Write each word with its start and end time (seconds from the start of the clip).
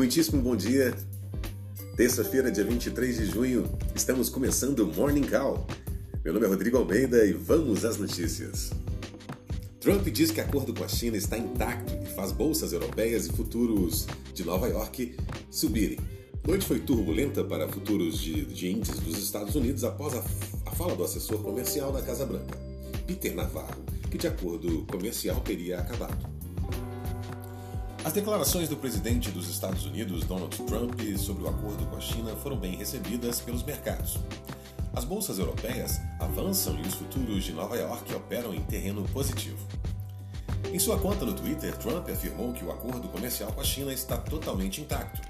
Muitíssimo 0.00 0.40
bom 0.40 0.56
dia. 0.56 0.96
Terça-feira, 1.94 2.50
dia 2.50 2.64
23 2.64 3.18
de 3.18 3.26
junho, 3.26 3.70
estamos 3.94 4.30
começando 4.30 4.80
o 4.80 4.86
Morning 4.86 5.26
Call. 5.26 5.66
Meu 6.24 6.32
nome 6.32 6.46
é 6.46 6.48
Rodrigo 6.48 6.78
Almeida 6.78 7.22
e 7.26 7.34
vamos 7.34 7.84
às 7.84 7.98
notícias. 7.98 8.70
Trump 9.78 10.02
diz 10.08 10.30
que 10.30 10.40
acordo 10.40 10.72
com 10.72 10.82
a 10.82 10.88
China 10.88 11.18
está 11.18 11.36
intacto 11.36 11.92
e 12.02 12.06
faz 12.14 12.32
bolsas 12.32 12.72
europeias 12.72 13.26
e 13.26 13.32
futuros 13.32 14.06
de 14.32 14.42
Nova 14.42 14.68
York 14.68 15.16
subirem. 15.50 15.98
Noite 16.48 16.64
foi 16.64 16.80
turbulenta 16.80 17.44
para 17.44 17.68
futuros 17.68 18.18
de, 18.22 18.46
de 18.46 18.70
índices 18.70 19.00
dos 19.00 19.18
Estados 19.18 19.54
Unidos 19.54 19.84
após 19.84 20.14
a, 20.14 20.24
a 20.64 20.70
fala 20.70 20.96
do 20.96 21.04
assessor 21.04 21.42
comercial 21.42 21.92
da 21.92 22.00
Casa 22.00 22.24
Branca, 22.24 22.58
Peter 23.06 23.34
Navarro, 23.34 23.84
que 24.10 24.16
de 24.16 24.26
acordo 24.26 24.82
comercial 24.86 25.38
teria 25.42 25.78
acabado. 25.78 26.39
As 28.02 28.14
declarações 28.14 28.66
do 28.66 28.78
presidente 28.78 29.30
dos 29.30 29.50
Estados 29.50 29.84
Unidos, 29.84 30.24
Donald 30.24 30.56
Trump, 30.62 30.98
sobre 31.18 31.44
o 31.44 31.48
acordo 31.48 31.84
com 31.84 31.96
a 31.96 32.00
China 32.00 32.34
foram 32.34 32.56
bem 32.56 32.74
recebidas 32.74 33.42
pelos 33.42 33.62
mercados. 33.62 34.16
As 34.94 35.04
bolsas 35.04 35.38
europeias 35.38 36.00
avançam 36.18 36.78
e 36.78 36.80
os 36.80 36.94
futuros 36.94 37.44
de 37.44 37.52
Nova 37.52 37.76
York 37.76 38.14
operam 38.14 38.54
em 38.54 38.62
terreno 38.62 39.06
positivo. 39.12 39.58
Em 40.72 40.78
sua 40.78 40.98
conta 40.98 41.26
no 41.26 41.34
Twitter, 41.34 41.76
Trump 41.76 42.08
afirmou 42.08 42.54
que 42.54 42.64
o 42.64 42.72
acordo 42.72 43.06
comercial 43.08 43.52
com 43.52 43.60
a 43.60 43.64
China 43.64 43.92
está 43.92 44.16
totalmente 44.16 44.80
intacto. 44.80 45.20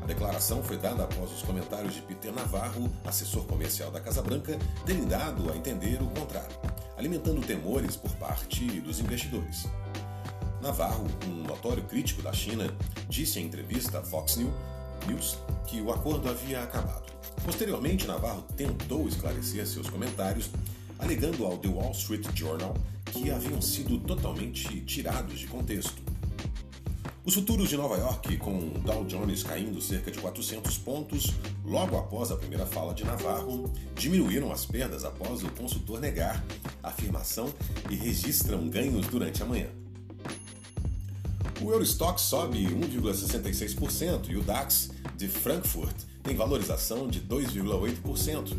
A 0.00 0.06
declaração 0.06 0.62
foi 0.62 0.78
dada 0.78 1.04
após 1.04 1.30
os 1.30 1.42
comentários 1.42 1.94
de 1.94 2.00
Peter 2.00 2.32
Navarro, 2.32 2.90
assessor 3.04 3.44
comercial 3.44 3.90
da 3.90 4.00
Casa 4.00 4.22
Branca, 4.22 4.58
terem 4.86 5.04
dado 5.04 5.52
a 5.52 5.56
entender 5.56 6.00
o 6.00 6.06
contrário, 6.06 6.56
alimentando 6.96 7.46
temores 7.46 7.94
por 7.94 8.12
parte 8.12 8.64
dos 8.80 9.00
investidores. 9.00 9.66
Navarro, 10.66 11.06
um 11.28 11.44
notório 11.44 11.84
crítico 11.84 12.22
da 12.22 12.32
China, 12.32 12.68
disse 13.08 13.38
em 13.38 13.44
entrevista 13.44 14.00
à 14.00 14.02
Fox 14.02 14.36
News 14.36 15.38
que 15.64 15.80
o 15.80 15.92
acordo 15.92 16.28
havia 16.28 16.60
acabado. 16.60 17.12
Posteriormente, 17.44 18.04
Navarro 18.04 18.42
tentou 18.56 19.06
esclarecer 19.06 19.64
seus 19.64 19.88
comentários, 19.88 20.50
alegando 20.98 21.46
ao 21.46 21.56
The 21.56 21.68
Wall 21.68 21.92
Street 21.92 22.26
Journal 22.34 22.74
que 23.12 23.30
haviam 23.30 23.62
sido 23.62 23.96
totalmente 23.98 24.80
tirados 24.80 25.38
de 25.38 25.46
contexto. 25.46 26.02
Os 27.24 27.34
futuros 27.34 27.68
de 27.68 27.76
Nova 27.76 27.96
York, 27.96 28.36
com 28.38 28.58
o 28.58 28.78
Dow 28.80 29.04
Jones 29.04 29.44
caindo 29.44 29.80
cerca 29.80 30.10
de 30.10 30.18
400 30.18 30.78
pontos 30.78 31.32
logo 31.64 31.96
após 31.96 32.32
a 32.32 32.36
primeira 32.36 32.66
fala 32.66 32.92
de 32.92 33.04
Navarro, 33.04 33.72
diminuíram 33.94 34.50
as 34.50 34.66
perdas 34.66 35.04
após 35.04 35.44
o 35.44 35.50
consultor 35.52 36.00
negar 36.00 36.44
a 36.82 36.88
afirmação 36.88 37.54
e 37.88 37.94
registram 37.94 38.68
ganhos 38.68 39.06
durante 39.06 39.44
a 39.44 39.46
manhã. 39.46 39.68
O 41.66 41.72
Eurostock 41.72 42.20
sobe 42.20 42.64
1,66% 42.64 44.28
e 44.28 44.36
o 44.36 44.40
DAX 44.40 44.88
de 45.16 45.26
Frankfurt 45.26 45.96
tem 46.22 46.36
valorização 46.36 47.08
de 47.08 47.20
2,8%. 47.20 48.56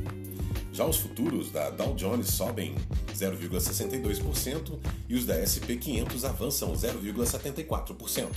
Já 0.74 0.86
os 0.86 0.98
futuros 0.98 1.50
da 1.50 1.70
Dow 1.70 1.96
Jones 1.96 2.28
sobem 2.28 2.76
0,62% 3.16 4.78
e 5.08 5.16
os 5.16 5.26
da 5.26 5.36
SP 5.40 5.80
500 5.80 6.26
avançam 6.26 6.74
0,74%. 6.74 8.28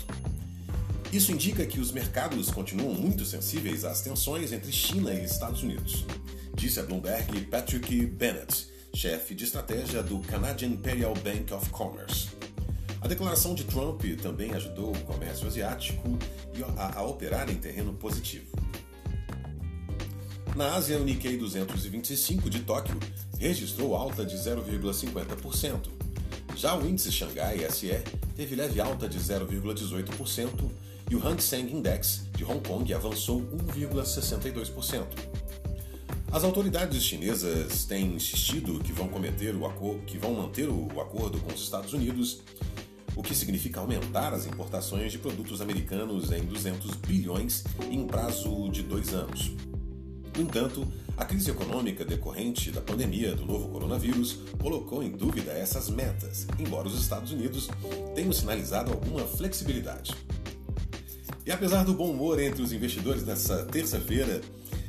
Isso 1.13 1.33
indica 1.33 1.67
que 1.67 1.81
os 1.81 1.91
mercados 1.91 2.49
continuam 2.53 2.95
muito 2.95 3.25
sensíveis 3.25 3.85
às 3.85 4.03
tensões 4.03 4.53
entre 4.53 4.71
China 4.71 5.13
e 5.13 5.25
Estados 5.25 5.65
Unidos, 5.65 6.05
disse 6.55 6.79
a 6.79 6.85
Bloomberg 6.85 7.41
Patrick 7.47 8.07
Bennett, 8.07 8.69
chefe 8.95 9.35
de 9.35 9.43
estratégia 9.43 10.01
do 10.01 10.21
Canadian 10.21 10.69
Imperial 10.69 11.15
Bank 11.15 11.53
of 11.53 11.69
Commerce. 11.71 12.29
A 13.01 13.09
declaração 13.09 13.55
de 13.55 13.65
Trump 13.65 14.03
também 14.23 14.53
ajudou 14.53 14.93
o 14.93 15.01
comércio 15.05 15.47
asiático 15.47 16.19
a, 16.77 17.03
operar 17.03 17.49
em 17.51 17.57
terreno 17.57 17.95
positivo. 17.95 18.47
Na 20.55 20.75
Ásia, 20.75 20.99
o 20.99 21.05
Nikkei 21.05 21.39
225 21.39 22.51
de 22.51 22.61
Tóquio 22.61 22.99
registrou 23.39 23.97
alta 23.97 24.25
de 24.25 24.37
0,50%. 24.37 25.89
Já 26.55 26.77
o 26.77 26.87
índice 26.87 27.11
Xangai 27.11 27.59
SE 27.71 28.03
teve 28.37 28.55
leve 28.55 28.81
alta 28.81 29.09
de 29.09 29.19
0,18% 29.19 30.71
e 31.11 31.17
o 31.17 31.27
Hang 31.27 31.43
Seng 31.43 31.73
Index 31.75 32.27
de 32.37 32.45
Hong 32.45 32.61
Kong 32.69 32.93
avançou 32.93 33.41
1,62%. 33.41 35.07
As 36.31 36.45
autoridades 36.45 37.03
chinesas 37.03 37.85
têm 37.87 38.15
insistido 38.15 38.79
que 38.79 38.93
vão, 38.93 39.09
cometer 39.09 39.55
o 39.57 39.67
acordo, 39.67 40.03
que 40.03 40.19
vão 40.19 40.35
manter 40.35 40.69
o 40.69 41.01
acordo 41.01 41.41
com 41.41 41.53
os 41.53 41.63
Estados 41.63 41.93
Unidos 41.93 42.43
o 43.21 43.23
que 43.23 43.35
significa 43.35 43.81
aumentar 43.81 44.33
as 44.33 44.47
importações 44.47 45.13
de 45.13 45.19
produtos 45.19 45.61
americanos 45.61 46.33
em 46.33 46.43
200 46.43 46.97
bilhões 46.97 47.63
em 47.91 48.07
prazo 48.07 48.71
de 48.71 48.83
dois 48.83 49.13
anos. 49.13 49.53
No 50.35 50.43
entanto, 50.43 50.91
a 51.19 51.27
crise 51.27 51.51
econômica 51.51 52.03
decorrente 52.03 52.71
da 52.71 52.81
pandemia 52.81 53.35
do 53.35 53.45
novo 53.45 53.69
coronavírus 53.69 54.39
colocou 54.59 55.03
em 55.03 55.11
dúvida 55.11 55.53
essas 55.53 55.91
metas, 55.91 56.47
embora 56.59 56.89
os 56.89 56.99
Estados 56.99 57.31
Unidos 57.31 57.69
tenham 58.15 58.33
sinalizado 58.33 58.91
alguma 58.91 59.27
flexibilidade. 59.27 60.15
E 61.45 61.53
apesar 61.53 61.85
do 61.85 61.93
bom 61.93 62.13
humor 62.13 62.41
entre 62.41 62.63
os 62.63 62.73
investidores 62.73 63.23
nessa 63.23 63.67
terça-feira, 63.67 64.41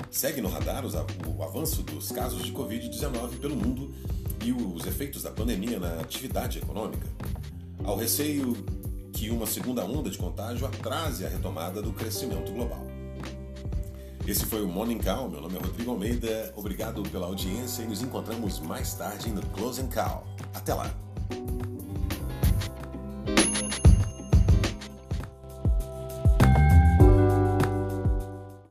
segue 0.10 0.40
no 0.40 0.48
radar 0.48 0.86
o 0.86 1.44
avanço 1.44 1.84
dos 1.84 2.14
casos 2.14 2.44
de 2.44 2.54
Covid-19 2.54 3.40
pelo 3.42 3.58
mundo 3.58 3.94
e 4.42 4.54
os 4.54 4.86
efeitos 4.88 5.22
da 5.22 5.32
pandemia 5.32 5.78
na 5.82 6.00
atividade 6.00 6.60
econômica 6.60 7.10
ao 7.84 7.96
receio 7.96 8.56
que 9.14 9.30
uma 9.30 9.46
segunda 9.46 9.84
onda 9.84 10.10
de 10.10 10.18
contágio 10.18 10.66
atrase 10.66 11.26
a 11.26 11.30
retomada 11.30 11.82
do 11.82 11.92
crescimento 11.94 12.52
global. 12.52 12.86
Esse 14.28 14.46
foi 14.46 14.62
o 14.62 14.68
Morning 14.68 15.00
Call. 15.00 15.30
Meu 15.30 15.42
nome 15.42 15.58
é 15.58 15.60
Rodrigo 15.60 15.92
Almeida. 15.92 16.54
Obrigado 16.56 17.02
pela 17.04 17.26
audiência 17.26 17.84
e 17.84 17.88
nos 17.88 18.02
encontramos 18.02 18.60
mais 18.60 18.94
tarde 18.94 19.30
no 19.30 19.42
Closing 19.48 19.88
Call. 19.88 20.24
Até 20.54 20.74
lá! 20.74 21.11